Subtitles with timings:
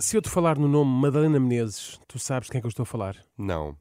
[0.00, 2.70] se eu te falar no nome Madalena Menezes, tu sabes de quem é que eu
[2.70, 3.16] estou a falar?
[3.36, 3.76] Não.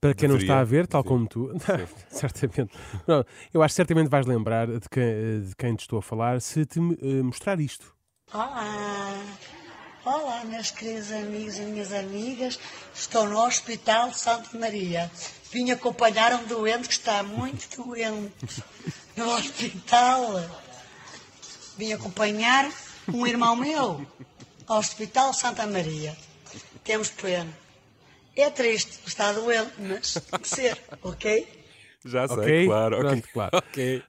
[0.00, 1.08] Para quem não Deveria, está a ver, tal sim.
[1.08, 1.50] como tu,
[2.10, 2.74] certamente.
[3.06, 6.40] Não, eu acho que certamente vais lembrar de quem, de quem te estou a falar
[6.40, 7.94] se te eh, mostrar isto.
[8.32, 9.14] Olá!
[10.04, 12.58] Olá, meus queridos amigos e minhas amigas.
[12.94, 15.10] Estou no Hospital Santa Maria.
[15.50, 18.62] Vim acompanhar um doente que está muito doente
[19.16, 20.44] no hospital.
[21.78, 22.70] Vim acompanhar
[23.08, 24.06] um irmão meu
[24.66, 26.16] ao Hospital Santa Maria.
[26.82, 27.48] Temos pena.
[28.36, 31.46] É triste, está doente, mas tem que ser, ok?
[32.04, 32.66] Já sei, Ok?
[32.66, 32.96] claro.
[32.96, 33.08] ok.
[33.08, 33.56] Pronto, claro.
[33.58, 34.02] ok.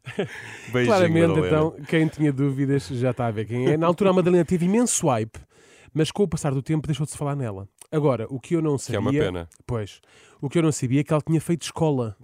[0.73, 1.47] Beijinho, Claramente, Madalena.
[1.47, 3.77] então, quem tinha dúvidas já está a ver quem é.
[3.77, 5.39] Na altura, a Madalena teve imenso swipe,
[5.93, 7.69] mas com o passar do tempo deixou de se falar nela.
[7.91, 8.99] Agora, o que eu não é sabia.
[8.99, 9.49] uma pena.
[9.65, 10.01] Pois.
[10.41, 12.17] O que eu não sabia é que ela tinha feito escola.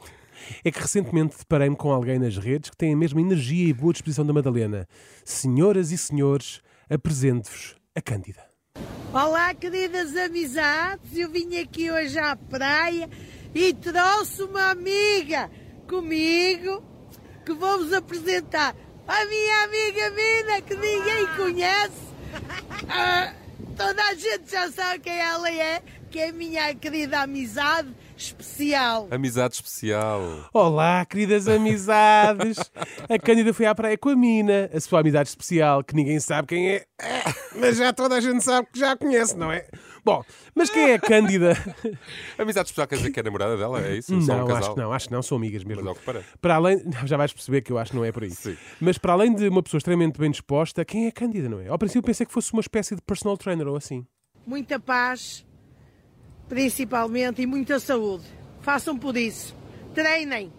[0.65, 3.93] É que recentemente deparei-me com alguém nas redes que tem a mesma energia e boa
[3.93, 4.87] disposição da Madalena.
[5.23, 6.59] Senhoras e senhores,
[6.89, 8.45] apresento-vos a Cândida.
[9.13, 11.17] Olá, queridas amizades.
[11.17, 13.09] Eu vim aqui hoje à praia
[13.53, 15.51] e trouxe uma amiga
[15.89, 16.81] comigo
[17.45, 18.73] que vou-vos apresentar.
[19.05, 22.11] A minha amiga Mina, que ninguém conhece.
[22.89, 23.33] Ah,
[23.77, 29.07] toda a gente já sabe quem ela é, que é a minha querida amizade especial.
[29.09, 30.21] Amizade especial.
[30.53, 32.57] Olá, queridas amizades!
[33.09, 36.47] A Cândida foi à praia com a Mina, a sua amizade especial, que ninguém sabe
[36.49, 36.85] quem é,
[37.55, 39.67] mas já toda a gente sabe que já a conhece, não é?
[40.03, 40.23] Bom,
[40.55, 41.53] mas quem é a Cândida?
[42.37, 43.81] Amizade especial quer dizer que é namorada dela?
[43.81, 44.13] É isso?
[44.13, 44.57] Um Não, casal?
[44.57, 45.83] acho que não, acho que não, são amigas mesmo.
[45.83, 46.25] Mas que parece.
[46.39, 48.31] Para além, já vais perceber que eu acho que não é por aí.
[48.31, 48.57] Sim.
[48.79, 51.67] Mas para além de uma pessoa extremamente bem disposta, quem é a Cândida, não é?
[51.67, 54.05] Ao princípio pensei que fosse uma espécie de personal trainer ou assim.
[54.45, 55.45] muita paz,
[56.51, 58.25] principalmente, e muita saúde.
[58.59, 59.55] Façam por isso.
[59.93, 60.51] Treinem.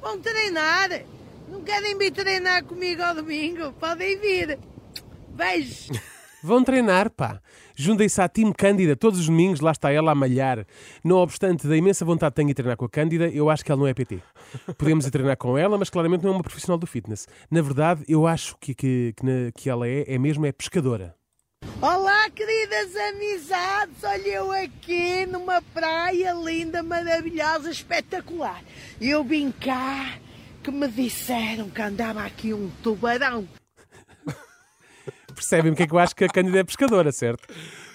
[0.00, 1.02] Vão treinar.
[1.48, 3.72] Não querem vir treinar comigo ao domingo?
[3.72, 4.60] Podem vir.
[5.30, 5.90] Beijos.
[6.40, 7.40] Vão treinar, pá.
[7.74, 10.64] Juntem-se à Team Cândida todos os domingos, lá está ela a malhar.
[11.02, 13.72] Não obstante da imensa vontade que tenho de treinar com a Cândida, eu acho que
[13.72, 14.20] ela não é PT.
[14.78, 17.26] Podemos ir treinar com ela, mas claramente não é uma profissional do fitness.
[17.50, 21.19] Na verdade, eu acho que, que, que, que ela é, é mesmo é pescadora.
[21.80, 24.02] Olá, queridas amizades.
[24.04, 28.62] Olha eu aqui numa praia linda, maravilhosa, espetacular.
[29.00, 30.18] Eu vim cá
[30.62, 33.48] que me disseram que andava aqui um tubarão.
[35.34, 37.46] Percebem porque é que eu acho que a Cândida é pescadora, certo?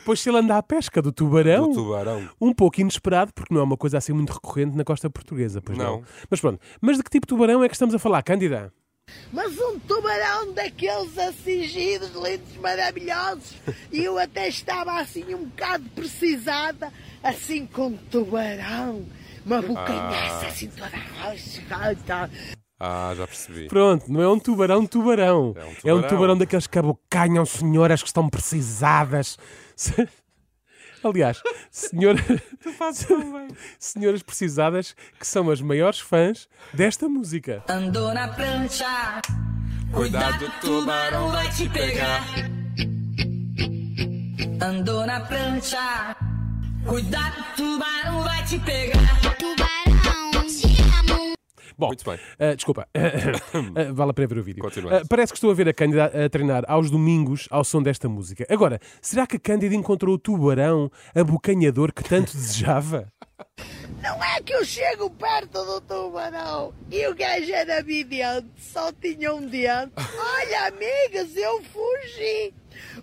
[0.04, 2.30] Pois se ele anda à pesca do tubarão, Do tubarão.
[2.40, 5.78] um pouco inesperado, porque não é uma coisa assim muito recorrente na costa portuguesa, pois
[5.78, 5.98] não.
[5.98, 6.04] Não.
[6.30, 8.72] Mas pronto, mas de que tipo de tubarão é que estamos a falar, Cândida?
[9.32, 13.54] Mas um tubarão daqueles assim giros, lindos, maravilhosos.
[13.92, 19.06] E eu até estava assim um bocado precisada, assim com um tubarão.
[19.46, 21.62] Uma bocanhaça assim toda roxa.
[22.80, 23.68] Ah, já percebi.
[23.68, 25.54] Pronto, não é um tubarão tubarão.
[25.56, 26.08] É um É um tubarão.
[26.10, 29.38] tubarão daqueles que abocanham senhoras que estão precisadas.
[31.06, 31.40] Aliás,
[31.70, 32.20] senhora...
[33.78, 37.64] senhoras precisadas que são as maiores fãs desta música.
[37.70, 39.22] Andou na prancha,
[39.92, 42.26] Cuidado, tubarão vai te pegar.
[44.60, 46.16] Andou na prancha,
[46.88, 49.65] cuidado, tubarão vai te pegar.
[51.78, 52.20] Bom, Muito bem.
[52.40, 54.64] ah, desculpa, Ah, vale a pena ver o vídeo.
[54.66, 58.08] Ah, parece que estou a ver a Cândida a treinar aos domingos ao som desta
[58.08, 58.46] música.
[58.50, 63.08] Agora, será que a Cândida encontrou o tubarão abocanhador que tanto desejava?
[64.02, 69.34] Não é que eu chego perto do tubarão e o gajo era vidente, só tinha
[69.34, 69.92] um dente.
[69.98, 72.54] Olha, amigas, eu fugi.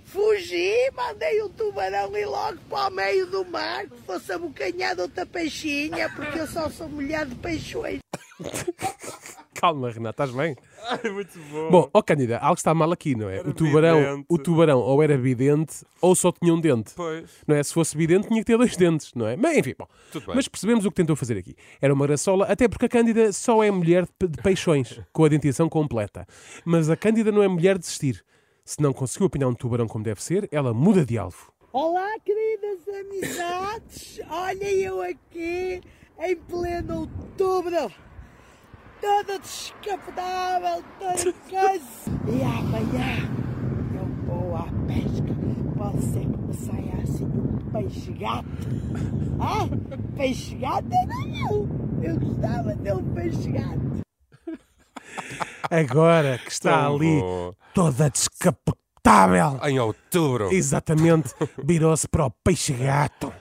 [0.05, 5.25] Fugi, mandei o tubarão ir logo para o meio do mar, que fosse abocanhado outra
[5.26, 7.99] peixinha, porque eu só sou mulher de peixões.
[9.55, 10.56] Calma, Renata, estás bem?
[10.89, 11.71] Ai, muito bom.
[11.71, 13.39] Bom, ó Cândida, algo está mal aqui, não é?
[13.39, 14.27] Era O tubarão, vidente.
[14.29, 16.93] o tubarão ou era vidente ou só tinha um dente.
[16.97, 17.31] Pois.
[17.47, 17.62] Não é?
[17.62, 19.37] Se fosse vidente, tinha que ter dois dentes, não é?
[19.37, 19.87] Mas enfim, bom.
[20.11, 20.35] Tudo bem.
[20.35, 21.55] Mas percebemos o que tentou fazer aqui.
[21.81, 25.29] Era uma raçola, até porque a Cândida só é mulher de, de peixões, com a
[25.29, 26.27] dentição completa.
[26.65, 28.25] Mas a Cândida não é mulher de desistir.
[28.65, 31.53] Se não conseguiu apinar um tubarão como deve ser, ela muda de alvo.
[31.73, 34.21] Olá, queridas amizades!
[34.29, 35.81] Olha eu aqui
[36.21, 37.93] em pleno outubro,
[39.02, 42.10] toda descapotável, toda coisa.
[42.28, 43.28] E amanhã
[43.94, 45.32] eu vou à pesca.
[45.76, 48.46] Pode ser que me saia assim um peixe gato.
[49.40, 49.69] Ah,
[50.16, 51.69] peixe gato é não.
[52.00, 54.02] Eu gostava de um peixe gato.
[55.69, 57.52] Agora que está Tão ali bom.
[57.75, 59.58] toda descapotável.
[59.64, 60.52] Em outubro.
[60.52, 61.34] Exatamente,
[61.64, 63.32] virou-se para o peixe-gato.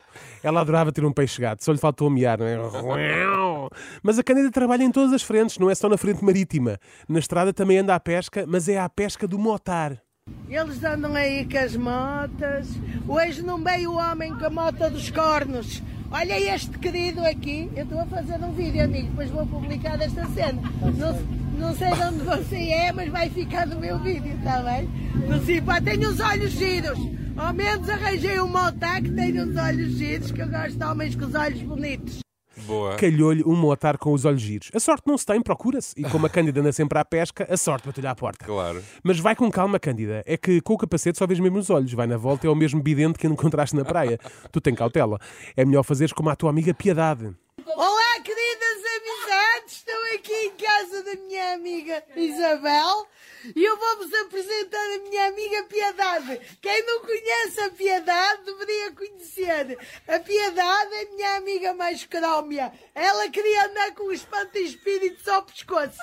[0.43, 2.57] Ela adorava ter um peixe-gato, só lhe faltou amear, não é?
[4.01, 6.79] Mas a Cândida trabalha em todas as frentes, não é só na frente marítima.
[7.07, 10.01] Na estrada também anda à pesca, mas é à pesca do motar.
[10.49, 12.67] Eles andam aí com as motas.
[13.07, 15.81] Hoje não veio o homem com a moto dos cornos.
[16.11, 17.69] Olha este querido aqui.
[17.75, 19.09] Eu estou a fazer um vídeo, amigo.
[19.09, 20.61] Depois vou publicar esta cena.
[20.81, 24.89] Não, não sei de onde você é, mas vai ficar no meu vídeo, está bem?
[25.27, 26.99] No Cipá tem os olhos giros.
[27.37, 31.15] Ao menos arranjei um motar que tem os olhos giros, que eu gosto de homens
[31.15, 32.19] com os olhos bonitos.
[32.65, 32.95] Boa.
[32.95, 34.69] Calhou-lhe um motar com os olhos giros.
[34.73, 35.93] A sorte não se tem, procura-se.
[35.97, 38.45] E como a Cândida anda sempre à pesca, a sorte bateu-lhe à porta.
[38.45, 38.83] Claro.
[39.03, 40.21] Mas vai com calma, Cândida.
[40.25, 41.93] É que com o capacete só vês mesmo os olhos.
[41.93, 44.19] Vai na volta, é o mesmo vidente que encontraste na praia.
[44.51, 45.17] tu tem cautela.
[45.55, 47.33] É melhor fazeres como a tua amiga Piedade.
[47.65, 49.77] Olá, queridas amizades!
[49.77, 53.07] Estou aqui em casa da minha amiga Isabel
[53.55, 56.39] e eu vou-vos apresentar a minha amiga Piedade.
[56.61, 59.77] Quem não conhece a Piedade deveria conhecer.
[60.07, 62.71] A Piedade é a minha amiga mais crómia.
[62.93, 65.97] Ela queria andar com o espanta-espíritos ao pescoço.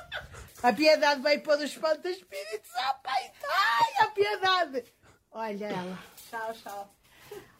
[0.62, 3.46] A Piedade veio pôr o espanta-espíritos ao peito.
[3.48, 4.84] Ai, a Piedade!
[5.30, 5.98] Olha ela.
[6.28, 6.94] Tchau, tchau.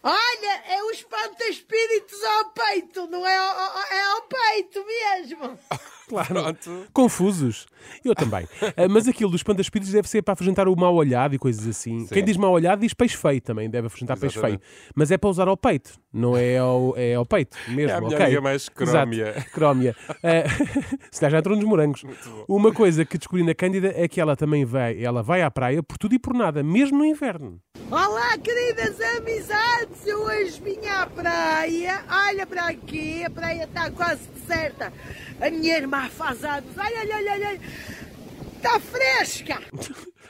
[0.03, 5.59] Olha, é o espanta-espíritos ao peito, não é ao, ao- é ao peito mesmo.
[6.09, 6.29] Claro.
[6.29, 6.87] Pronto.
[6.93, 7.67] Confusos.
[8.05, 8.47] Eu também.
[8.77, 12.07] Ah, Mas aquilo dos pandaspíritos deve ser para afugentar o mal olhado e coisas assim.
[12.07, 13.69] Quem diz mal olhado diz peixe feio também.
[13.69, 14.55] Deve afugentar peixe feio.
[14.55, 14.93] Exatamente.
[14.95, 15.93] Mas é para usar ao peito.
[16.13, 17.91] Não é ao, é ao peito mesmo.
[17.91, 18.27] É a minha ok?
[18.27, 19.29] amiga mais crómia.
[19.31, 19.97] Exato, crómia.
[20.23, 20.49] Ah,
[21.11, 22.05] se calhar já entrou nos morangos.
[22.49, 25.83] Uma coisa que descobri na Cândida é que ela também vai, ela vai à praia
[25.83, 27.61] por tudo e por nada, mesmo no inverno.
[27.91, 30.18] Olá, queridas amizades, eu
[30.49, 32.03] hoje vim à praia.
[32.09, 34.93] Olha para aqui, a praia está quase deserta.
[35.41, 36.71] A minha irmã faz anos.
[36.77, 37.61] Olha, olha, olha, olha.
[38.57, 39.61] Está fresca.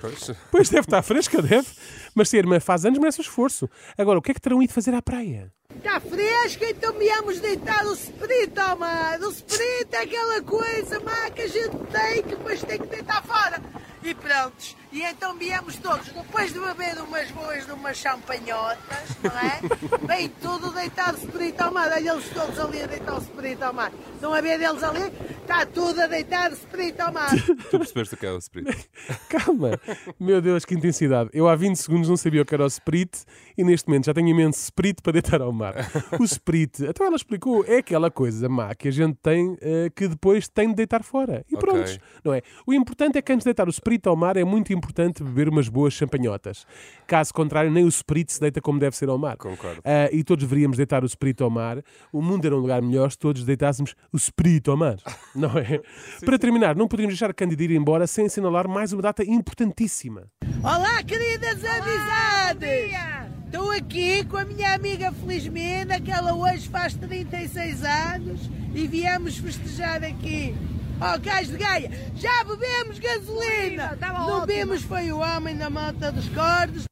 [0.01, 0.31] Pois.
[0.51, 1.69] Pois deve estar fresca, deve.
[2.15, 3.71] Mas se a irmã faz anos, merece o esforço.
[3.97, 5.53] Agora, o que é que terão ido fazer à praia?
[5.75, 9.21] Está fresca, então viemos deitar o espírito ao mar.
[9.21, 13.23] O espírito é aquela coisa má que a gente tem que depois tem que deitar
[13.23, 13.63] fora.
[14.03, 14.77] E prontos.
[14.91, 19.61] E então viemos todos, depois de beber umas boas de umas champanhotas, não é?
[20.17, 21.91] Vem tudo deitar o espírito ao mar.
[21.93, 23.93] Olha eles todos ali a deitar o espírito ao mar.
[24.15, 25.13] Estão a ver eles ali?
[25.43, 27.31] Está tudo a deitar o espírito ao mar.
[27.71, 28.89] Tu percebeste o que é o Spirit?
[29.29, 29.79] Calma.
[30.19, 31.29] Meu Deus, que intensidade.
[31.35, 33.25] Eu há 20 segundos não sabia o que era o sprit
[33.57, 35.75] e neste momento já tenho imenso sprit para deitar ao mar.
[36.19, 40.09] O sprit, então ela explicou, é aquela coisa má que a gente tem eh, que
[40.09, 41.45] depois tem de deitar fora.
[41.51, 41.59] E Ok.
[41.61, 42.43] pronto, não é?
[42.67, 44.78] O importante é que antes de deitar o sprit ao mar é muito importante
[45.25, 46.67] beber umas boas champanhotas.
[47.07, 49.37] Caso contrário, nem o sprit se deita como deve ser ao mar.
[49.37, 49.81] Concordo.
[49.85, 51.83] Ah, e todos deveríamos deitar o espírito ao mar.
[52.13, 54.97] O mundo era um lugar melhor se todos deitássemos o espírito ao mar,
[55.35, 55.81] não é?
[56.25, 60.25] Para terminar, não poderíamos deixar a Cândida ir embora sem assinalar mais uma data importantíssima.
[60.63, 63.29] Olá, queridas amizades!
[63.47, 69.39] Estou aqui com a minha amiga Felizmina, que ela hoje faz 36 anos e viemos
[69.39, 70.55] festejar aqui.
[71.01, 73.97] Ao Cais de Gaia, já bebemos gasolina!
[74.01, 76.85] Não bebemos foi o homem na mata dos cordos.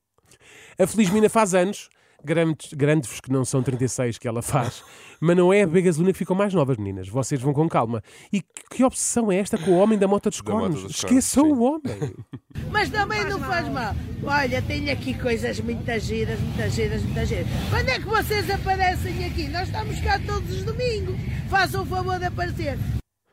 [0.78, 1.88] A Felizmina faz anos,
[2.24, 4.84] garanto- garanto-vos que não são 36 que ela faz,
[5.20, 7.08] mas não é a beber gasolina que ficam mais novas, meninas.
[7.08, 8.00] Vocês vão com calma.
[8.32, 10.84] E que, que obsessão é esta com o homem da moto dos cornos?
[10.84, 12.14] Esqueçam o homem.
[12.70, 13.92] Mas também não faz mal.
[14.22, 17.46] Olha, tenho aqui coisas muito giras, muito giras, muito giras.
[17.70, 19.48] Quando é que vocês aparecem aqui?
[19.48, 21.16] Nós estamos cá todos os domingos.
[21.50, 22.78] Façam o favor de aparecer.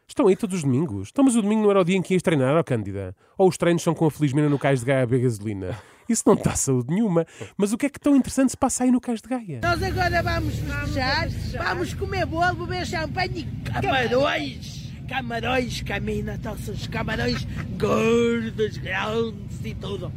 [0.07, 1.09] Estão aí todos os domingos.
[1.11, 3.15] Então, mas o domingo não era o dia em que ias treinar, ó Cândida?
[3.37, 5.77] Ou os treinos são com a Felizmina no Cais de Gaia a beber gasolina?
[6.07, 7.25] Isso não está saúde nenhuma.
[7.57, 9.61] Mas o que é que tão interessante se passa aí no Cais de Gaia?
[9.63, 14.83] Nós agora vamos festejar, vamos comer bolo, beber champanhe e camarões.
[15.07, 16.39] Camarões, camina,
[16.91, 17.45] camarões
[17.77, 20.11] gordos, grandes e tudo.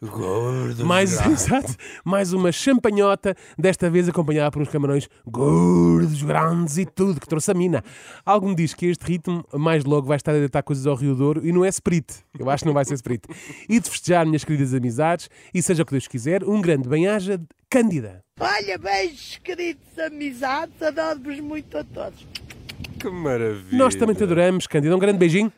[0.00, 0.84] Gordo.
[0.84, 1.74] Mais, exato,
[2.04, 7.50] mais uma champanhota, desta vez acompanhada por uns camarões gordos, grandes e tudo, que trouxe
[7.50, 7.82] a mina.
[8.24, 11.14] Algo me diz que este ritmo mais logo vai estar a deitar coisas ao Rio
[11.14, 12.06] Douro e não é sprit.
[12.38, 13.22] Eu acho que não vai ser sprit.
[13.68, 17.40] E de festejar, minhas queridas amizades, e seja o que Deus quiser, um grande bem-aja,
[17.70, 18.22] Cândida.
[18.38, 22.26] Olha, beijos, queridos amizades, adoro-vos muito a todos.
[22.98, 23.78] Que maravilha.
[23.78, 24.94] Nós também te adoramos, Cândida.
[24.94, 25.50] Um grande beijinho.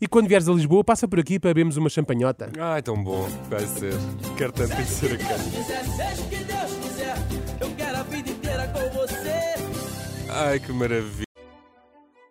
[0.00, 2.50] E quando vieres a Lisboa, passa por aqui para bebermos uma champanhota.
[2.58, 3.26] Ai, tão bom.
[3.48, 3.94] Vai ser.
[4.36, 5.38] Quero tanto conhecer a cara.
[5.38, 7.16] Seja o que Deus quiser,
[7.60, 9.54] eu quero a vida inteira com você.
[10.30, 11.26] Ai, que maravilha.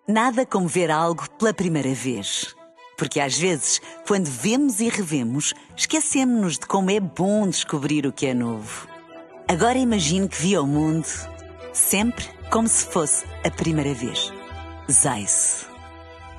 [0.07, 2.55] Nada como ver algo pela primeira vez.
[2.97, 8.27] Porque às vezes, quando vemos e revemos, esquecemos-nos de como é bom descobrir o que
[8.27, 8.87] é novo.
[9.47, 11.07] Agora imagine que viu o mundo
[11.73, 14.31] sempre como se fosse a primeira vez.
[14.89, 15.67] Zais.